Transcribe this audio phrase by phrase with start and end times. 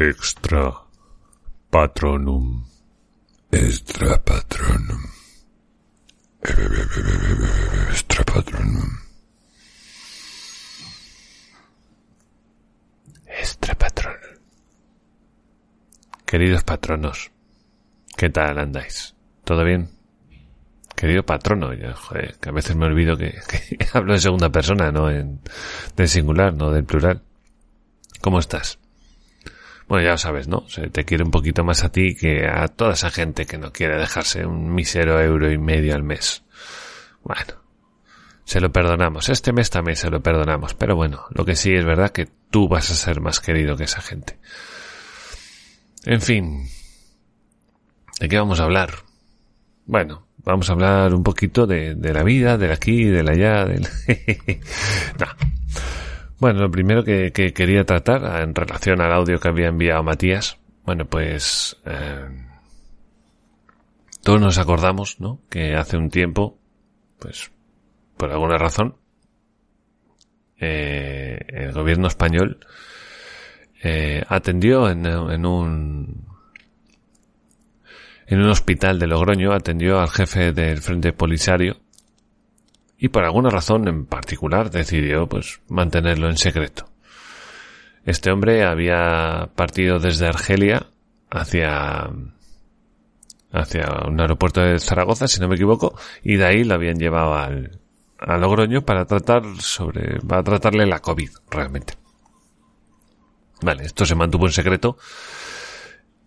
[0.00, 0.72] Extra
[1.68, 2.64] patronum.
[3.52, 5.02] Extra patronum.
[6.40, 8.96] Extra patronum.
[13.26, 14.38] Extra patronum.
[16.24, 17.30] Queridos patronos,
[18.16, 19.14] ¿qué tal andáis?
[19.44, 19.90] ¿Todo bien?
[20.96, 23.32] Querido patrono, ya, joder, que a veces me olvido que,
[23.78, 25.42] que hablo en segunda persona, no en
[25.94, 27.22] del singular, no del plural.
[28.22, 28.79] ¿Cómo estás?
[29.90, 30.68] Bueno, ya lo sabes, ¿no?
[30.68, 33.72] Se te quiere un poquito más a ti que a toda esa gente que no
[33.72, 36.44] quiere dejarse un mísero euro y medio al mes.
[37.24, 37.54] Bueno,
[38.44, 39.28] se lo perdonamos.
[39.28, 40.74] Este mes también se lo perdonamos.
[40.74, 43.82] Pero bueno, lo que sí es verdad que tú vas a ser más querido que
[43.82, 44.38] esa gente.
[46.04, 46.68] En fin.
[48.20, 48.92] ¿De qué vamos a hablar?
[49.86, 53.88] Bueno, vamos a hablar un poquito de, la vida, del aquí, del allá, del...
[55.18, 55.59] no.
[56.40, 60.58] Bueno, lo primero que, que, quería tratar en relación al audio que había enviado Matías,
[60.86, 62.28] bueno, pues eh,
[64.22, 65.42] todos nos acordamos, ¿no?
[65.50, 66.58] Que hace un tiempo,
[67.18, 67.52] pues
[68.16, 68.96] por alguna razón,
[70.58, 72.58] eh, el gobierno español
[73.82, 76.26] eh, atendió en, en un
[78.26, 81.82] en un hospital de Logroño, atendió al jefe del Frente Polisario
[83.00, 86.84] y por alguna razón en particular decidió pues mantenerlo en secreto.
[88.04, 90.86] Este hombre había partido desde Argelia
[91.30, 92.10] hacia
[93.52, 97.34] hacia un aeropuerto de Zaragoza, si no me equivoco, y de ahí lo habían llevado
[97.34, 97.80] al,
[98.18, 101.94] a Logroño para tratar sobre, para tratarle la COVID, realmente.
[103.62, 104.98] Vale, esto se mantuvo en secreto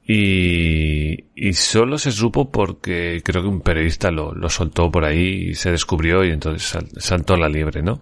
[0.06, 5.50] y, y solo se supo porque creo que un periodista lo, lo soltó por ahí
[5.50, 8.02] y se descubrió y entonces sal, saltó la liebre, ¿no?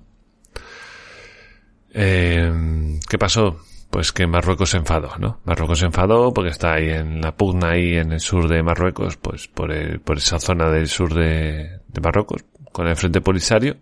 [1.94, 3.60] Eh, ¿Qué pasó?
[3.90, 5.42] Pues que Marruecos se enfadó, ¿no?
[5.44, 9.18] Marruecos se enfadó porque está ahí en la pugna ahí en el sur de Marruecos,
[9.18, 13.78] pues por, el, por esa zona del sur de, de Marruecos, con el Frente Polisario.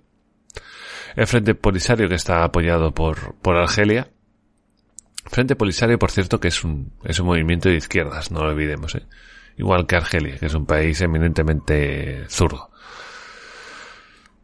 [1.16, 4.10] El Frente Polisario que está apoyado por, por Argelia
[5.30, 8.96] Frente Polisario, por cierto, que es un, es un movimiento de izquierdas, no lo olvidemos,
[8.96, 9.04] ¿eh?
[9.58, 12.72] Igual que Argelia, que es un país eminentemente zurdo.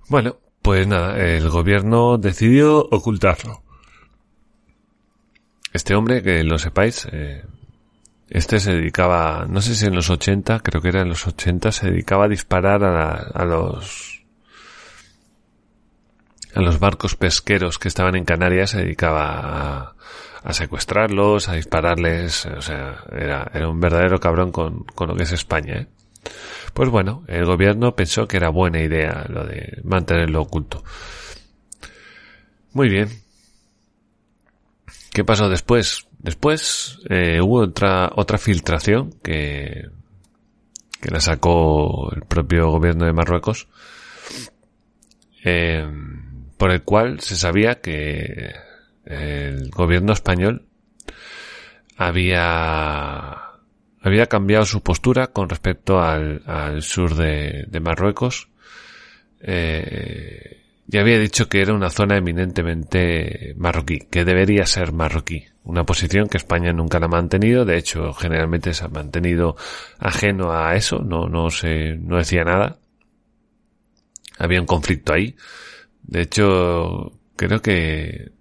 [0.09, 3.63] Bueno, pues nada, el gobierno decidió ocultarlo.
[5.73, 7.43] Este hombre, que lo sepáis, eh,
[8.29, 11.71] este se dedicaba, no sé si en los 80, creo que era en los 80,
[11.71, 14.24] se dedicaba a disparar a, la, a los
[16.55, 19.95] a los barcos pesqueros que estaban en Canarias, se dedicaba
[20.43, 25.23] a, secuestrarlos, a dispararles, o sea, era, era un verdadero cabrón con, con lo que
[25.23, 25.87] es España, ¿eh?
[26.73, 30.83] Pues bueno, el gobierno pensó que era buena idea lo de mantenerlo oculto.
[32.73, 33.09] Muy bien.
[35.13, 36.07] ¿Qué pasó después?
[36.19, 39.85] Después eh, hubo otra otra filtración que
[40.99, 43.67] que la sacó el propio gobierno de Marruecos,
[45.43, 45.87] eh,
[46.57, 48.53] por el cual se sabía que
[49.05, 50.65] el gobierno español
[51.97, 53.41] había
[54.01, 58.49] había cambiado su postura con respecto al, al sur de, de Marruecos
[59.41, 65.45] eh, y había dicho que era una zona eminentemente marroquí, que debería ser marroquí.
[65.63, 69.55] Una posición que España nunca la ha mantenido, de hecho generalmente se ha mantenido
[69.97, 72.77] ajeno a eso, no, no se, no decía nada.
[74.37, 75.35] Había un conflicto ahí.
[76.07, 78.31] De hecho, creo que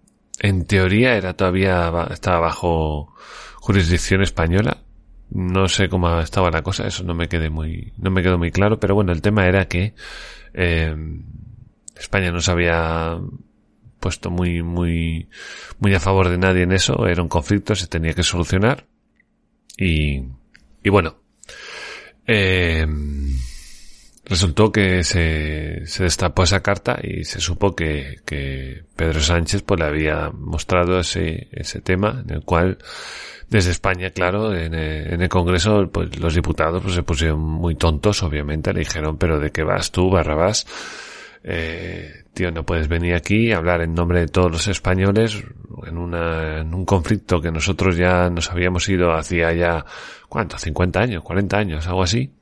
[0.41, 3.15] en teoría era todavía, estaba bajo
[3.57, 4.83] jurisdicción española.
[5.31, 8.51] No sé cómo estaba la cosa, eso no me quedé muy, no me quedó muy
[8.51, 9.95] claro, pero bueno, el tema era que,
[10.53, 10.95] eh,
[11.97, 13.19] España no se había
[14.01, 15.29] puesto muy, muy,
[15.79, 18.87] muy a favor de nadie en eso, era un conflicto, se tenía que solucionar.
[19.79, 20.23] Y,
[20.83, 21.17] y bueno,
[22.27, 22.87] eh,
[24.25, 28.21] resultó que se, destapó esa carta y se supo que,
[28.97, 32.79] Pedro Sánchez pues le había mostrado ese, ese tema en el cual
[33.49, 37.75] desde España, claro, en el, en el Congreso, pues los diputados pues, se pusieron muy
[37.75, 40.67] tontos, obviamente, le dijeron, pero ¿de qué vas tú, Barrabás?
[41.45, 45.45] Eh, tío, no puedes venir aquí a hablar en nombre de todos los españoles
[45.87, 49.85] en, una, en un conflicto que nosotros ya nos habíamos ido hacía ya,
[50.29, 50.59] ¿cuánto?
[50.59, 52.33] 50 años, 40 años, algo así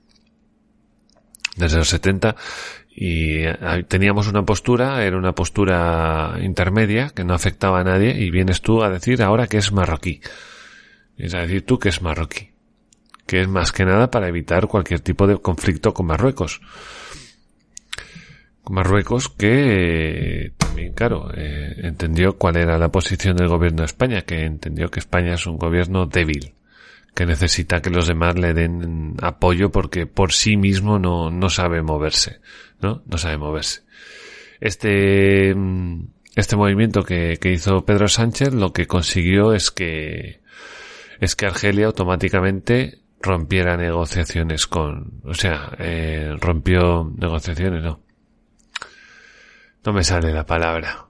[1.57, 2.37] desde los 70
[2.95, 3.45] y
[3.89, 8.83] teníamos una postura, era una postura intermedia que no afectaba a nadie y vienes tú
[8.83, 10.21] a decir ahora que es marroquí.
[11.17, 12.51] Es a decir tú que es marroquí.
[13.27, 16.61] Que es más que nada para evitar cualquier tipo de conflicto con Marruecos.
[18.69, 24.45] Marruecos que también, claro, eh, entendió cuál era la posición del gobierno de España, que
[24.45, 26.55] entendió que España es un gobierno débil,
[27.15, 31.83] que necesita que los demás le den apoyo porque por sí mismo no, no sabe
[31.83, 32.41] moverse,
[32.81, 33.03] ¿no?
[33.07, 33.83] No sabe moverse.
[34.61, 36.07] Este, mm,
[36.37, 40.41] este movimiento que, que hizo Pedro Sánchez lo que consiguió es que,
[41.21, 48.01] es que Argelia automáticamente rompiera negociaciones con, o sea, eh, rompió negociaciones, no.
[49.85, 51.07] No me sale la palabra.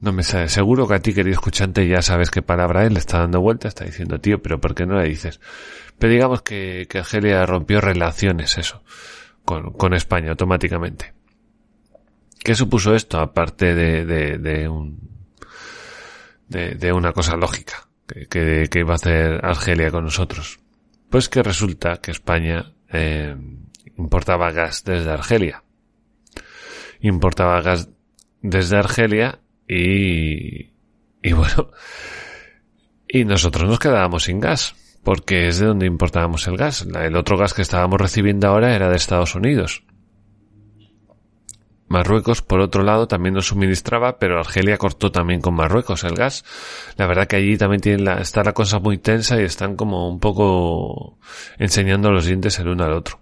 [0.00, 0.48] No me sale.
[0.48, 3.68] Seguro que a ti, querido escuchante, ya sabes qué palabra es, le está dando vuelta,
[3.68, 5.40] está diciendo, tío, pero ¿por qué no la dices?
[5.98, 8.82] Pero digamos que, que Argelia rompió relaciones, eso,
[9.44, 11.12] con, con España automáticamente.
[12.42, 14.06] ¿Qué supuso esto, aparte de,
[14.38, 14.98] de, un,
[16.48, 20.60] de, de, una cosa lógica que, que, que, iba a hacer Argelia con nosotros?
[21.10, 23.36] Pues que resulta que España eh,
[23.98, 25.62] importaba gas desde Argelia.
[27.00, 27.90] Importaba gas
[28.40, 29.40] desde Argelia
[29.72, 30.72] y,
[31.22, 31.70] y bueno,
[33.06, 34.74] y nosotros nos quedábamos sin gas,
[35.04, 36.82] porque es de donde importábamos el gas.
[36.82, 39.84] El otro gas que estábamos recibiendo ahora era de Estados Unidos.
[41.86, 46.44] Marruecos, por otro lado, también nos suministraba, pero Argelia cortó también con Marruecos el gas.
[46.96, 50.08] La verdad que allí también tiene la, está la cosa muy tensa y están como
[50.08, 51.18] un poco
[51.58, 53.19] enseñando los dientes el uno al otro.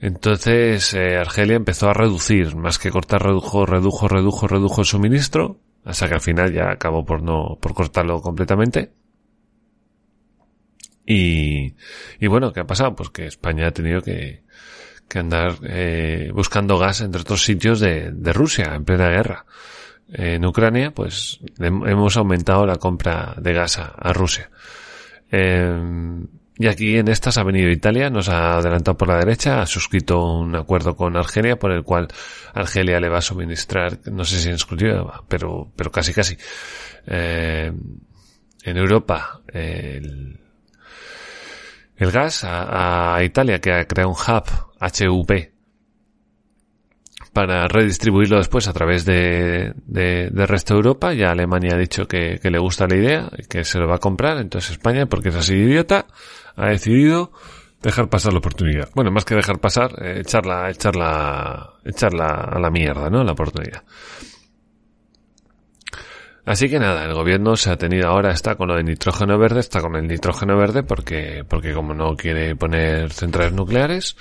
[0.00, 5.58] Entonces eh, Argelia empezó a reducir, más que cortar, redujo, redujo, redujo, redujo el suministro,
[5.84, 8.92] hasta que al final ya acabó por no, por cortarlo completamente.
[11.06, 11.74] Y,
[12.18, 12.94] y bueno, ¿qué ha pasado?
[12.94, 14.42] Pues que España ha tenido que,
[15.14, 19.46] andar eh, buscando gas entre otros sitios de, Rusia en plena guerra.
[20.12, 24.50] En Ucrania, pues hemos aumentado la compra de gas a, Rusia.
[25.30, 25.72] Eh,
[26.58, 30.24] y aquí en estas ha venido Italia, nos ha adelantado por la derecha, ha suscrito
[30.24, 32.08] un acuerdo con Argelia por el cual
[32.54, 36.36] Argelia le va a suministrar, no sé si en exclusiva, pero, pero casi casi.
[37.06, 37.70] Eh,
[38.64, 40.40] en Europa, el,
[41.96, 44.44] el gas a, a, Italia que ha creado un hub
[44.80, 45.55] HUP
[47.36, 49.74] para redistribuirlo después a través de,
[50.32, 51.12] resto de Europa.
[51.12, 53.98] Ya Alemania ha dicho que, que, le gusta la idea, que se lo va a
[53.98, 54.38] comprar.
[54.38, 56.06] Entonces España, porque es así idiota,
[56.56, 57.32] ha decidido
[57.82, 58.88] dejar pasar la oportunidad.
[58.94, 63.22] Bueno, más que dejar pasar, eh, echarla, echarla, echarla a la mierda, ¿no?
[63.22, 63.82] La oportunidad.
[66.46, 69.60] Así que nada, el gobierno se ha tenido ahora, está con lo de nitrógeno verde,
[69.60, 74.16] está con el nitrógeno verde porque, porque como no quiere poner centrales nucleares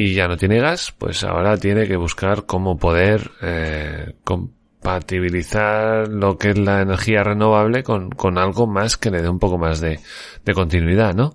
[0.00, 6.38] y ya no tiene gas, pues ahora tiene que buscar cómo poder eh, compatibilizar lo
[6.38, 9.80] que es la energía renovable con, con algo más que le dé un poco más
[9.80, 9.98] de,
[10.44, 11.34] de continuidad, ¿no?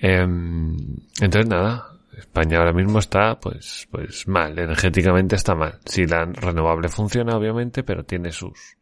[0.00, 5.78] Eh, entonces nada, España ahora mismo está, pues, pues mal, energéticamente está mal.
[5.84, 8.78] Si la renovable funciona, obviamente, pero tiene sus,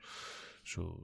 [0.63, 0.95] sus...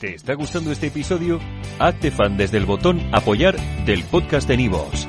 [0.00, 1.38] ¿Te está gustando este episodio?
[1.78, 3.54] Hazte fan desde el botón apoyar
[3.84, 5.08] del podcast de Nivos.